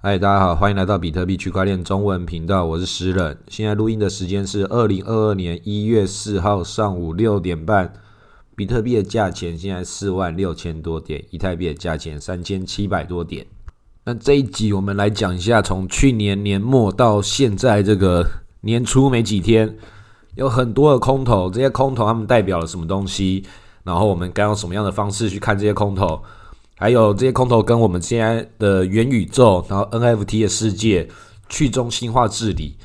[0.00, 3.36] 嗨，大家好，欢迎来到比特币区块链中文频道，我是诗人。
[3.48, 7.92] 现在录音的时间是二零二二年一月四号上午六点半。
[8.54, 13.44] 比特币的价钱现在四万六千多点，以太币的价钱三千七百多点。
[14.04, 18.24] 那这一集我们来讲一下，从去年年末到现在这个
[18.60, 19.76] 年初没几天，
[20.36, 23.44] 有很多的空头，这些空头他们代表了什么东西？
[23.82, 26.22] 然后我们该用什么样的方式去看这些空头？
[26.78, 31.06] 还有这些空头跟我们现在的元宇宙，然后 NFT 的世界、
[31.50, 32.76] 去中心化治理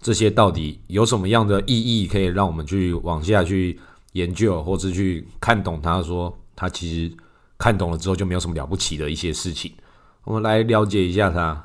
[0.00, 3.78] 这些到底有什么样的意义，可以让我们去往下去？
[4.14, 7.12] 研究或者去看懂，他说他其实
[7.58, 9.72] 看懂了之后就没有什么了不起的一些事情。
[10.22, 11.64] 我们来了解一下他。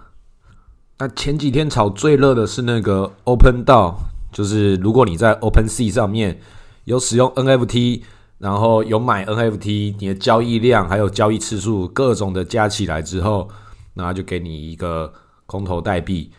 [0.98, 4.00] 那前几天炒最热的是那个 Open 道，
[4.32, 6.42] 就是如果你在 Open Sea 上面
[6.86, 8.02] 有使用 NFT，
[8.40, 13.48] 然后有买 NFT，你的交易量还有交易次数各种的加起来之后，
[13.94, 15.14] 那就给你一个
[15.46, 16.32] 空头代币，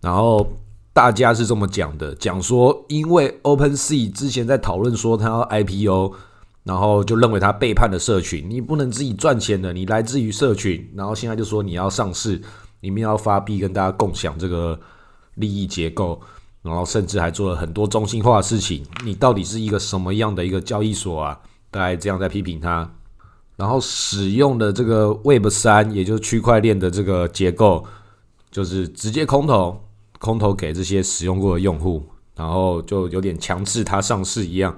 [0.00, 0.46] 然后。
[0.90, 6.12] 大家是这么讲的，讲说因为 Open Sea 之前在讨论说他要 IPO，
[6.64, 12.42] 然后就认为他背叛了社群，你不能自己赚钱的，你来自于社群，然后现在就说你要上市，
[12.80, 14.76] 你们要发币跟大家共享这个
[15.36, 16.20] 利益结构，
[16.62, 21.38] 然后甚至还做了很多中心化的事情，你到底是一个什么样的一个交易所啊？
[21.70, 22.90] 大概这样在批评他，
[23.56, 27.84] 然后使用的这个 Web 三，也就是区块链的这个结构，
[28.50, 29.84] 就是直接空投。
[30.20, 34.76] 空投给这些使用过的用户，然后就有点强制它上市一样。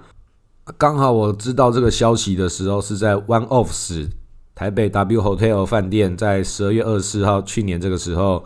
[0.76, 4.10] 刚好我知道这个消息的时候，是在 One Office
[4.54, 8.44] 台北 W Hotel 饭店，在十二月二十四号，去年这个时候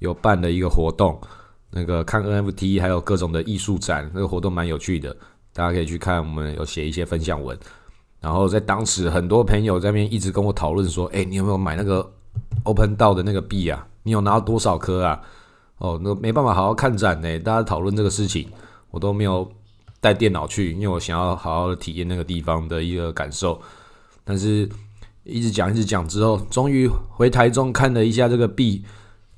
[0.00, 1.20] 有办的一个活动，
[1.70, 5.16] 那个看 NFT 还有各种的艺术展，那个活动蛮有趣的，
[5.52, 6.18] 大家可以去看。
[6.18, 7.56] 我们有写一些分享文，
[8.22, 12.10] 然后在当时很多朋友在那边一直跟我讨论说：“哎，你有没有买那个
[12.62, 13.86] Open 道的那个币啊？
[14.04, 15.20] 你有拿到多少颗啊？”
[15.78, 17.38] 哦，那没办法好好看展呢。
[17.40, 18.48] 大家讨论这个事情，
[18.92, 19.50] 我都没有
[20.00, 23.60] 带电脑去，因为我想要好好的体验那个地方的一个感受。
[24.22, 24.68] 但是
[25.24, 28.84] 一直讲一直讲之后，终于回台中看了一下这个币，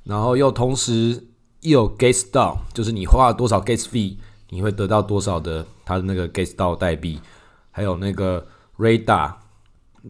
[0.02, 1.26] 然后又同时
[1.62, 4.16] 又有 gas 到，就是你花了多少 gas fee，
[4.50, 7.18] 你会得到多少的它的那个 gas 到代币，
[7.70, 8.46] 还有那个
[8.78, 9.34] radar，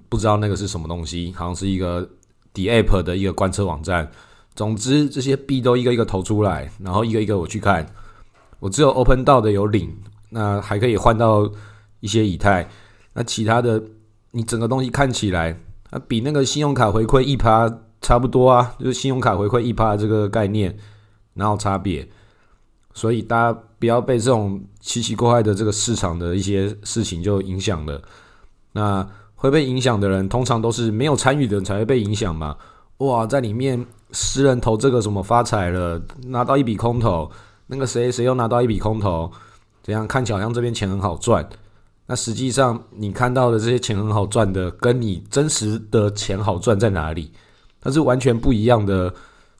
[0.08, 2.08] 不知道那个是什么东西，好像是一个
[2.52, 4.10] D App 的一个观测网站。
[4.54, 7.86] 总之，这些币都一个一个投出来，然后一个一个我去看。
[8.60, 9.94] 我只有 Open 到的有领，
[10.30, 11.50] 那还可以换到
[12.00, 12.68] 一些以太。
[13.12, 13.82] 那其他的，
[14.30, 15.60] 你整个东西看起来，
[15.90, 17.68] 啊比那个信用卡回馈一趴
[18.00, 20.76] 差不多啊，就是信用卡回馈一趴这个概念，
[21.34, 22.08] 哪有差别？
[22.94, 28.00] 所以大家不要被这种奇奇怪怪的这个市场的一些事情就影响了。
[28.74, 29.04] 那
[29.34, 32.54] 会被影响的人，通常都是没有参与的人才会被影响嘛。
[32.98, 33.84] 哇，在里面。
[34.16, 37.28] 私人投这个什么发财了，拿到一笔空头，
[37.66, 39.28] 那个谁谁又拿到一笔空头，
[39.82, 41.44] 怎样看起来好像这边钱很好赚。
[42.06, 47.32] 那实际上你看到的这些钱很好赚的，跟你真实的钱好赚在哪里？
[47.80, 49.12] 它是完全不一样的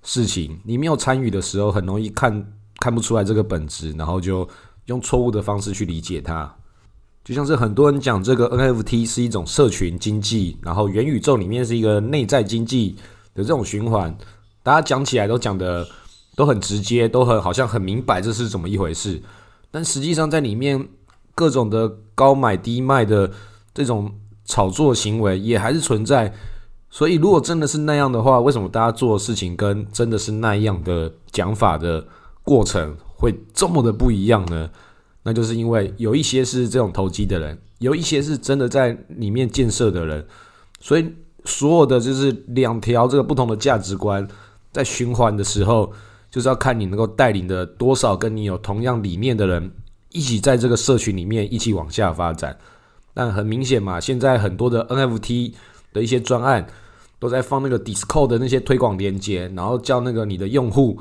[0.05, 0.57] 事情。
[0.63, 4.49] 你没有参与的时候，很容易看看不出来这个本质，然后就
[4.87, 6.55] 用错误的方式去理解它。
[7.25, 12.97] 就像是很多人讲这个 NFT 是一种社群经济，然后元宇宙里面是一个内在经济
[13.35, 14.15] 的这种循环。
[14.63, 15.87] 大家讲起来都讲的
[16.37, 19.23] 都很直接，都很好像很明白这是怎么一回事，
[19.71, 20.87] 但实际上在里面
[21.35, 23.31] 各种的高买低卖的
[23.73, 24.13] 这种
[24.45, 26.31] 炒作行为也还是存在。
[26.91, 32.07] 所以如果真的是那样的话，为什么大家做的事情跟真的是那样的讲法的
[32.43, 34.69] 过程会这么的不一样呢？
[35.25, 40.25] 那就是因为有一些是这种投机的人，有一些是真的在里面建设的人，
[40.81, 41.13] 所以
[41.45, 44.27] 所有的就是两条这个不同的价值观。
[44.71, 45.93] 在循环的时候，
[46.31, 49.71] 就是要看你能够带领的多少跟你有同样理念的人
[50.11, 52.59] 一起在这个社群里面一起往下发展。
[53.15, 55.53] 但很明显嘛，现在很多的 NFT
[55.93, 56.67] 的一些专案
[57.21, 60.99] 都在放那个 Discord 的那些推广链接，然后叫那个你的用户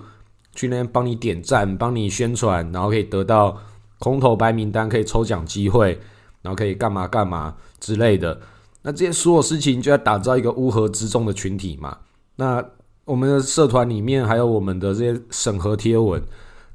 [0.54, 3.60] 去那边帮你点赞、帮你宣传，然后可以得到
[4.04, 5.98] 空头白名单，可以抽奖机会，
[6.42, 8.38] 然后可以干嘛干嘛之类的。
[8.82, 11.98] 那这些所有事情就在打造一个乌合之众的群体嘛？
[12.36, 12.64] 那。
[13.06, 16.24] 我们的社团里面还有我们的这些审核贴文，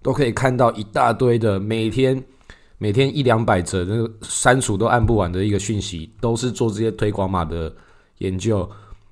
[0.03, 2.23] 都可以看到一大堆的每天
[2.77, 7.75] 每天一两百则那个删除都按不完的一个讯息，都是做这些推广码的
[8.19, 8.69] 研究。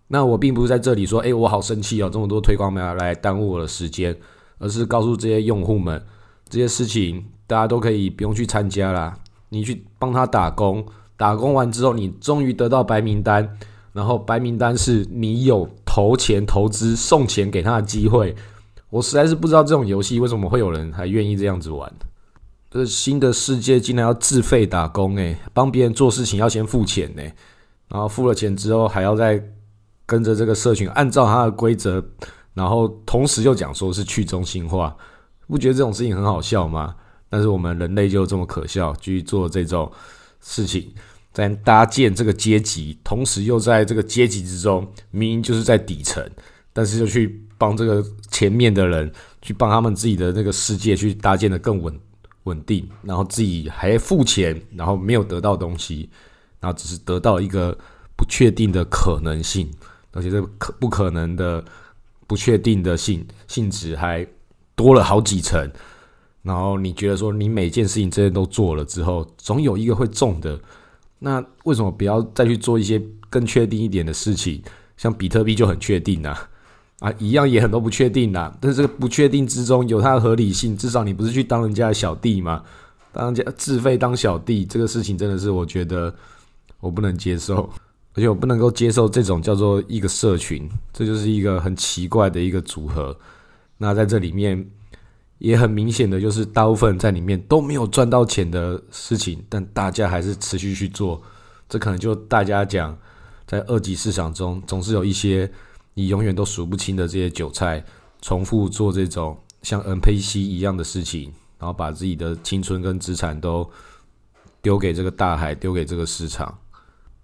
[0.08, 4.14] 那我并不是在这里说，哎，我好生气哦，这么多推广码来耽误我的时间，
[4.58, 6.04] 而是告诉这些用户们，
[6.50, 10.84] 这些事情大家都可以不用去参加啦，你去帮他打工，
[11.16, 13.58] 打工完之后，你终于得到白名单，
[13.93, 15.69] 然后白名单是你有。
[15.96, 18.37] 投钱投资送钱给他的机会，
[18.90, 21.90] 我实在是不知道这种游戏为什么会有人还愿意这样子玩。
[22.70, 27.22] 这新的世界竟然要自费打工诶，帮别人做事情要先付钱呢，
[27.88, 29.43] 然后付了钱之后还要再
[30.04, 32.04] 跟着这个社群按照他的规则，
[32.52, 34.94] 然后同时又讲说是去中心化，
[35.48, 36.94] 不觉得这种事情很好笑吗？
[37.28, 39.90] 但是我们人类就这么可笑，继续做这种
[40.40, 40.93] 事情。
[41.32, 46.26] 在搭建这个阶级，同时又在这个阶级之中，明明就是在底层，
[46.73, 49.12] 但是就去帮这个前面的人，
[49.43, 52.00] 去帮他们自己的那个世界去搭建的更稳
[52.44, 56.08] 稳定，然后自己还付钱，然后没有得到东西，
[56.58, 57.76] 然后只是得到一个
[58.17, 59.70] 不确定的可能性，
[60.12, 61.62] 而且这可不可能的
[62.26, 64.26] 不确定的性性质还
[64.75, 65.70] 多了好几层，
[66.46, 70.56] 然后你觉得说你每件事情这些都做了之后，总有一个会中的。
[71.19, 74.62] 那为什么不要再去做一些更确定一点的事情？
[74.96, 76.37] 像比特币就很确定呐，
[77.00, 78.56] 啊，一样也很多不确定呐。
[78.60, 82.62] 但是这个不确定之中有它的合理性，至少你不是去当人家的小弟嘛？
[83.12, 86.14] 当家自费当小弟，这个事情真的是我觉得
[86.78, 87.69] 我不能接受，
[88.14, 93.16] 而且我不能够接受这种叫做一个社群，这就是一个很奇怪的一个组合。
[93.78, 94.64] 那在这里面。
[95.38, 101.20] 也很明显的就是，大部分在里面都没有赚到钱的事情，但大家还是持续去做。
[101.68, 102.96] 这可能就大家讲，
[103.46, 105.50] 在二级市场中，总是有一些
[105.92, 107.84] 你永远都数不清的这些韭菜，
[108.22, 113.68] 重复做这种像 NPC 一样的事情，然后把自己的青春跟资产都
[114.62, 116.56] 丢给这个大海，丢给这个市场。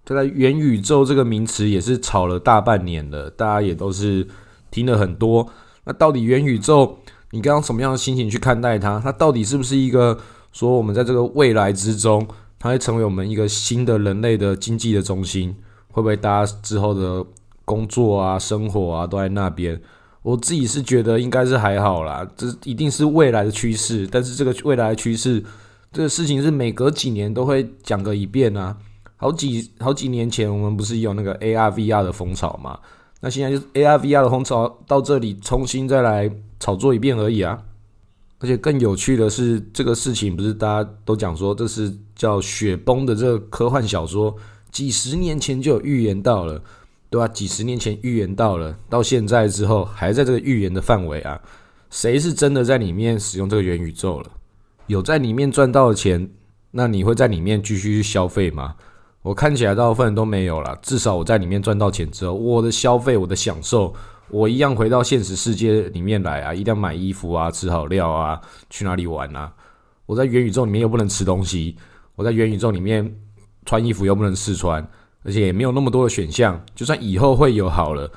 [0.04, 4.28] 这个元宇宙这个名词也是炒了大半年了，大家也都是
[4.70, 5.48] 听了很多。
[5.84, 6.98] 那到底元宇宙？
[7.32, 9.00] 你刚刚什么样的心情去看待它？
[9.00, 10.18] 它到底是不是一个
[10.52, 12.26] 说我们在这个未来之中，
[12.58, 15.56] 它会成为我们一个新的人类的经济的中心？
[15.90, 17.24] 会不会大家之后的
[17.64, 19.80] 工作啊、生活啊都在那边？
[20.22, 24.06] 我自己是觉得应该是还好啦，这一定是未来的趋势。
[24.06, 25.42] 但是这个未来的趋势，
[25.90, 28.76] 这个事情是每隔几年都会讲个一遍啊。
[29.16, 32.78] 好几好几年前，我们不是有那个 AR VR 的风潮嘛？
[33.22, 36.30] 那现在就是 AR VR 的风潮到这里重新再来。
[36.62, 37.60] 炒作一遍而已啊！
[38.38, 44.32] 而且更有趣的是，这个事情不是大家都讲说这是叫雪崩的这个科幻小说，
[44.70, 46.62] 几十年前就有预言到了，
[47.10, 47.26] 对吧？
[47.26, 51.40] 几十年前预言到了，到现在之后还在这个预言的范围啊！
[51.90, 54.30] 谁是真的在里面使用这个元宇宙了？
[54.86, 56.30] 有在里面赚到的钱，
[56.70, 58.76] 那你会在里面继续去消费吗？
[59.22, 60.76] 我看起来大部分人都没有了。
[60.82, 63.94] 至少我在里面赚到钱之后，我的消费，我的享受。
[64.28, 66.54] 我一样回到现实世界里面来啊！
[66.54, 68.40] 一定要买衣服啊，吃好料啊，
[68.70, 69.52] 去哪里玩啊？
[70.06, 71.76] 我在元宇宙里面又不能吃东西，
[72.16, 73.14] 我在元宇宙里面
[73.66, 74.88] 穿衣服又不能试穿，
[75.22, 76.58] 而且也没有那么多的选项。
[76.74, 78.10] 就算以后会有好了，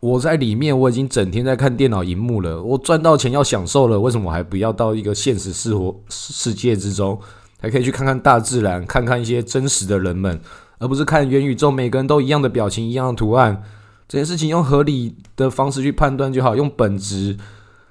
[0.00, 2.62] 我在里面我已经整天在看电脑荧幕了。
[2.62, 7.20] 我赚到钱要享受了，为什么我还不要到一个现实生活世界之中，
[7.60, 10.40] 还可以去看看大自然，看看一些真实的人们，
[10.78, 13.62] 而不是看元宇宙每个人都一样的表情、一样的图案？
[14.08, 17.36] 这件事情用合理的方式去判断就好，用本质。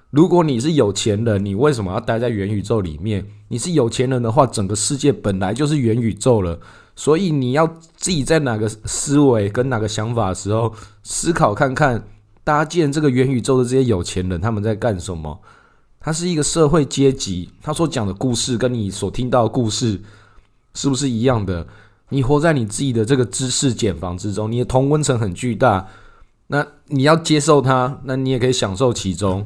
[0.09, 3.23] 如果你是有钱人，你为什么要待在元宇宙里面？
[3.47, 6.59] 你是有钱人的话，整个世界本来就是元宇宙了，
[6.95, 10.73] 所以你要自己在哪个思维跟哪个想法的时候
[11.03, 12.03] 思考看看，
[12.43, 15.39] 搭建这个元宇宙的这些有钱人他们在干什么？
[15.99, 20.01] 他是一个社会阶级，他所讲的故事跟你所听到的故事
[20.73, 21.67] 是不是一样的？
[22.09, 25.87] 你活在你自己的这个知识茧房之中，你的同温层很巨大。
[26.47, 29.45] 那你要接受它，那你也可以享受其中。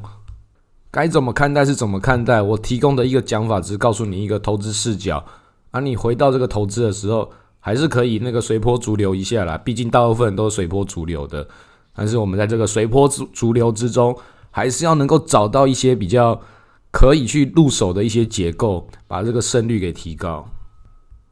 [0.90, 2.40] 该怎么看待是怎么看待。
[2.40, 5.22] 我提供的一个讲法只是告诉你一个投资视角，
[5.70, 7.30] 而你回到这个投资的时候，
[7.60, 9.58] 还是可以那个随波逐流一下啦。
[9.58, 11.46] 毕竟大部分人都是随波逐流的，
[11.94, 14.16] 但是我们在这个随波逐逐流之中，
[14.56, 16.40] 还是要能够找到一些比较
[16.92, 20.48] 可以去入手的一些结构，把这个胜率给提高。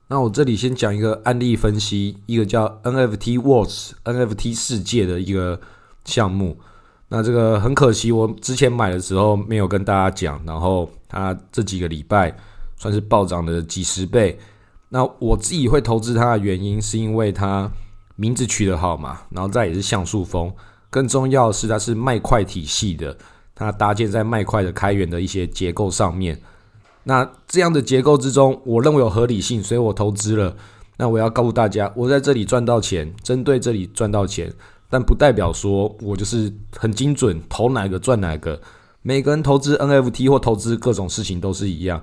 [0.08, 5.60] 那我这里先讲一个案例分析，一个叫 NFT Worlds NFT 世界的一个
[6.04, 6.58] 项目。
[7.10, 12.36] 那这个很可惜，我之前买的时候没有跟大家讲，然后它这几个礼拜
[12.76, 14.36] 算是暴涨的几十倍。
[14.88, 17.70] 那我自己会投资它的原因，是因为它
[18.16, 20.52] 名字取得好嘛，然后再也是像素风，
[20.92, 23.16] 更重要的是它是麦块体系的，
[23.54, 26.38] 它搭建在麦块的开源的一些结构上面。
[27.04, 30.54] 那这样的结构之中，我认为有合理性，所以我投资了。
[30.98, 34.52] 那我要告诉大家，我在这里赚到钱，针对这里赚到钱，
[34.90, 38.60] 但不代表说我就是很精准，投哪个赚哪个。
[39.00, 42.02] 每个人投资 NFT 或投资各种事情都是一样。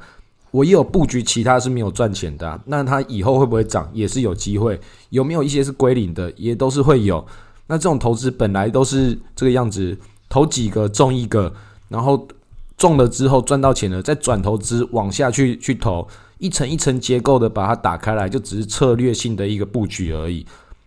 [0.50, 2.60] 我也有布局，其他是没有赚钱的。
[2.66, 4.82] 那它以后会不会涨，也是有机会。
[5.12, 7.24] 有没有一些是归零的，也都是会有。
[7.72, 9.96] 那这种投资本来都是这个样子，
[10.28, 11.54] 投几个中一个，
[11.88, 12.28] 然后
[12.76, 16.08] 中了之后赚到钱了，再转投资往下去去投，
[16.40, 20.44] 一层一层结构的把它打开来，就只是策略性的一个布局而已。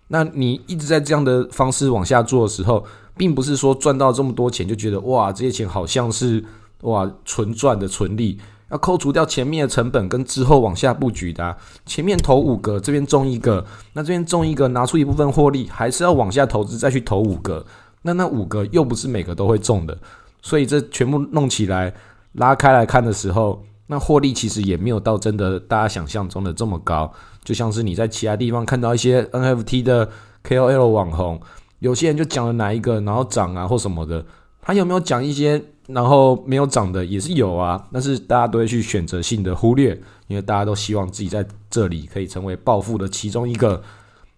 [0.08, 2.84] 那你一直在这样的方式往下做的时候，
[3.16, 6.44] 并不是说赚到这么多钱就觉得哇，这些钱好像是
[6.80, 8.38] 哇纯赚的纯利。
[8.72, 17.66] 要扣除掉前面的成本跟之后往下布局的，前面投五个，这边中一个，那这边中一个拿出一部分获利，还是要往下投资再去投五个，
[18.00, 19.98] 那那五个又不是每个都会中的，
[20.40, 21.92] 所以这全部弄起来
[22.32, 27.12] 拉开来看的时候，那获利其实也没有到真的大家想象中的这么高，
[27.44, 30.08] 就像是你在其他地方看到一些 NFT 的
[30.48, 31.38] KOL 网红，
[31.80, 34.24] 有些人就讲了哪一个然后涨啊或什么的，
[34.62, 35.62] 他有没有讲一些？
[35.88, 43.82] 然后没有涨的也是有啊，但是大家都会去选择性的忽略，因为大家都希望自己在这里可以成为暴富的其中一个。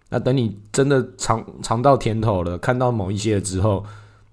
[0.09, 3.83] 那等你真的尝尝到甜头了，看到某一些之后，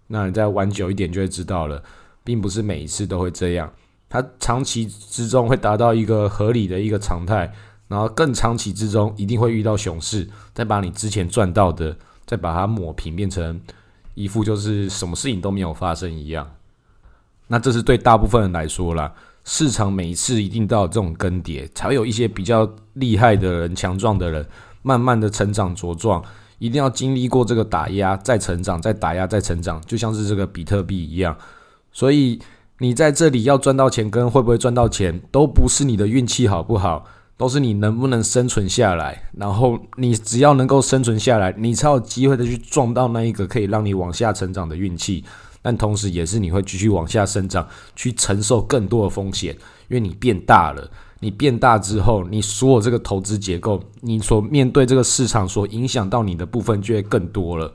[0.08, 1.82] 那你再玩久一点就会知道了，
[2.22, 3.72] 并不是每一次都会这样。
[4.08, 7.52] 它长期之中会达到一个合理的一个常态，
[7.88, 13.60] 然后更长期之中一定会遇到熊市，再把你之前赚到的再把它抹平，变成
[14.14, 16.50] 一副就是什么事情都没有发生一样。
[17.48, 19.12] 那这是对大部分人来说啦，
[19.44, 24.46] 市场每一次一定都有这种更迭，才会有一些比较厉害的人、强壮的人，
[24.82, 26.22] 慢慢的成长茁壮，
[26.58, 31.36] 一定要经历过这个打压，再成长，再打压，再成长，就像是这个比特币一样。
[31.92, 32.38] 所以
[32.78, 37.04] 你在这里要赚到钱，跟会不会赚到钱，都不是你的运气好不好，
[37.36, 39.24] 都是你能不能生存下来。
[39.36, 45.24] 然后你只要能够生存下来，你才有机会的去撞到那一个可以让你往下成长的运气。
[45.62, 47.66] 但同时，也是你会继续往下生长，
[47.96, 49.54] 去承受更多的风险，
[49.88, 50.90] 因为你变大了。
[51.20, 57.72] 你变大之后，你所有这个投资结构，你所面对这个市场所影响到你的部分就会更多了。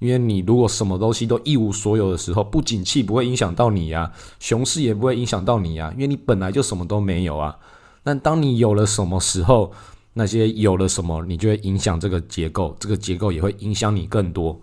[0.00, 7.56] 因为你如果什么东西都一无所有的时候，不景气不会影响到你呀，熊市也不会影响到你呀，因为你本来就什么都没有啊。
[8.02, 9.72] 但当你有了什么时候，
[10.14, 14.60] 那些有了什么，你就会影响这个结构，这个结构也会影响你更多。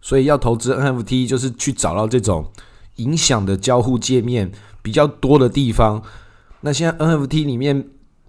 [0.00, 2.50] 所以要投资 NFT，就是去找到这种
[2.96, 4.50] 影响的交互界面
[4.82, 6.02] 比较多的地方。
[6.62, 7.88] 那现在 NFT 里面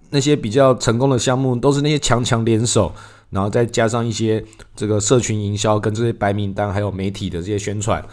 [0.10, 2.94] 那些比较成功的项目，都是那些强强联手，
[3.30, 4.44] 然后再加上一些
[4.76, 8.04] 这个社群营销跟这些白名单还有媒体的这些宣传。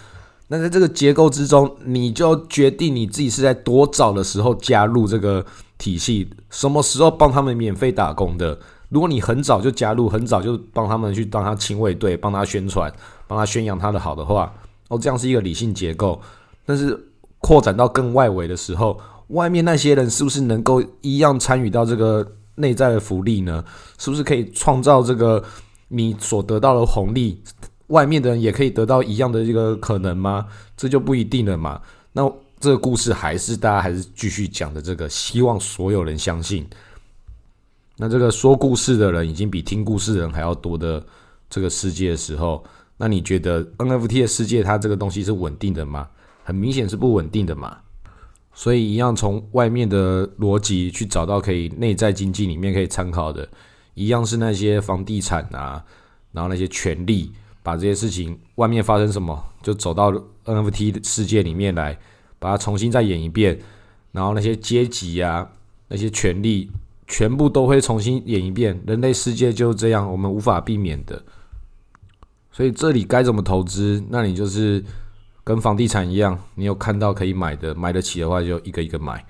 [0.48, 5.44] 那在这个结构之中，你就决定你自己是在多早的时候加入这个
[5.76, 8.58] 体系，什么时候帮他们免费打工的。
[8.88, 12.92] 如果你很早就加入，很早就帮他们去当他亲卫队，帮他宣传。
[13.26, 14.50] 帮他宣扬他的好的话，
[14.88, 16.18] 哦，这样是一个理性结构。
[16.64, 16.98] 但是
[17.40, 23.62] 扩展到更外围的时候，外面那些人是不是能够一样参与到这个内在的福利呢？
[23.98, 25.44] 是不是可以创造这个
[25.88, 27.42] 你所得到的红利？
[27.88, 30.46] 外面的人也可以得到一样的这个可能吗？
[30.74, 31.78] 这就不一定了嘛。
[32.12, 32.26] 那
[32.58, 36.66] 这个故事还是大家还是继续讲的这个，希望所有人相信。
[37.98, 41.04] 那这个说故事的人已经比听故事的人还要多的
[41.50, 42.64] 这个世界的时候。
[43.00, 46.08] 那你觉得 NFT 的世界它这个东西是稳定的吗？
[46.42, 47.78] 很明显是不稳定的嘛。
[48.52, 53.48] 所以一样从外面的逻辑去找到可以内在经济里面可以参考的，
[53.94, 55.84] 一样是那些房地产啊，
[56.32, 57.30] 然后那些权利，
[57.62, 60.12] 把这些事情外面发生什么，就走到
[60.44, 61.96] NFT 的世界里面来，
[62.40, 63.60] 把它重新再演一遍，
[64.10, 65.48] 然后那些阶级啊，
[65.86, 66.68] 那些权利
[67.08, 68.80] 全部都会重新演一遍。
[68.86, 71.20] 人类世界就是这样，我们无法避免的。
[72.52, 74.02] 所以这里该怎么投资？
[74.10, 74.84] 那你就是
[75.42, 79.24] 跟房地产一样，你有看到可以买的、买得起的话，就一个一个买。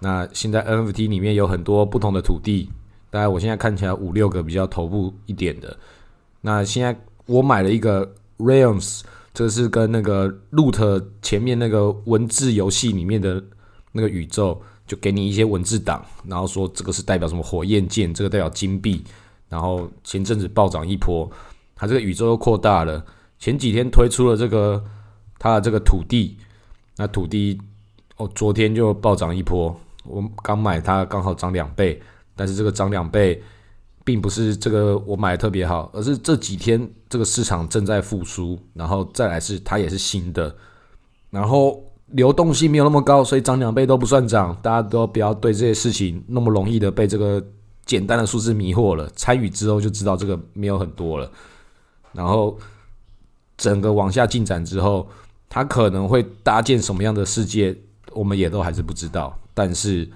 [0.00, 2.70] 那现在 NFT 里面有很多不同的土地，
[3.10, 5.76] 大概我现在看起来五六个比较头部一点的。
[6.40, 9.02] 那现在我买了一个 Realms，
[9.34, 13.44] 这是跟那个 Loot 前面那个文字游戏里面的
[13.92, 19.04] 那个宇宙，就给你一些文字档，然后说这个是代表什么火焰剑，这个代表金币，
[19.48, 21.30] 然后前阵子暴涨一波。
[21.76, 23.06] 它这个宇宙又扩大了。
[23.38, 24.84] 前几天推出了这个
[25.38, 26.36] 它的这个土地，
[26.96, 27.56] 那土地
[28.16, 29.80] 哦，昨天就暴涨一波。
[30.02, 32.02] 我刚买它刚好涨两倍，
[32.34, 33.40] 但是这个涨两倍，
[34.04, 40.52] 并不是这个我买的特别好，而是这几天这个市场正在复苏，然后再来是它也是新的，
[41.30, 41.80] 然后
[42.12, 44.56] 流动性没有那么高，所以涨两倍都不算涨。
[44.62, 47.42] 大家都不要对这些事情那么容易的被这个
[47.84, 49.08] 简单的数字迷惑了。
[49.14, 51.30] 参与之后就知道这个没有很多了。
[52.12, 52.58] 然后
[53.56, 55.08] 整个往下进展之后，
[55.48, 57.76] 它可能会搭建什么样的世界，
[58.12, 59.38] 我们也都还是不知道。
[59.54, 60.08] 但是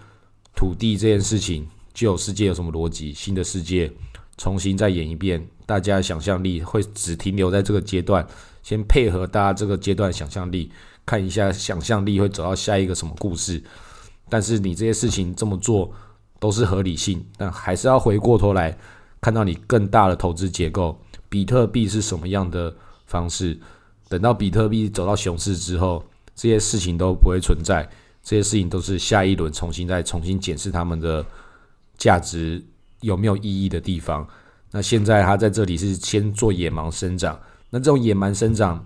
[0.57, 3.13] 土地这件事情，旧世界有什么逻辑？
[3.13, 3.93] 新的世界
[4.37, 8.27] 重新再演一遍，大家想象力会只停留在这个阶段，
[8.63, 10.73] 先配合大家这个阶段想象力，
[11.07, 13.63] 看一下想象力会走到下一个什么故事。
[14.29, 15.93] 但是你这些事情这么做
[16.39, 18.77] 都是合理性，但还是要回过头来
[19.21, 22.75] 看到你更大的投资结构，比特币是什么样的
[23.07, 23.59] 方式。
[24.09, 27.89] 等到比特币走到熊市之后，这些事情都不会存在，
[28.23, 31.25] 这些事情都是下一轮重新再重新检视他们的
[31.97, 32.65] 价值
[33.01, 34.27] 有没有意义的地方。
[34.71, 37.39] 那现在他在这里是先做野蛮生长，
[37.71, 38.85] 那这种野蛮生长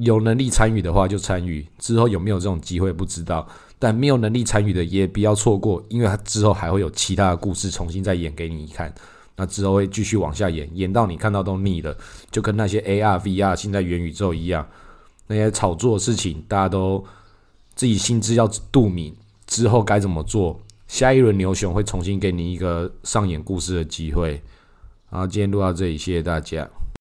[0.00, 3.46] 有能力参与的话就参与，之后有没有这种机会不知道，
[3.78, 8.94] 但没有能力参与的也不要错过，因为他之后还会有其他的故事重新再演给你看，
[9.36, 11.96] 那之后会继续往下演，演到你看到都腻了，
[12.30, 14.66] 就跟那些 AR、VR 现在元宇宙一样，
[15.26, 17.04] 那些炒作的事情大家都
[17.74, 19.14] 自己心知要肚明，
[19.46, 24.40] 之后该怎么做，下一轮牛熊会重新给你一个上演故事的机会。
[25.10, 26.68] 好，今天录到这里，谢谢大家。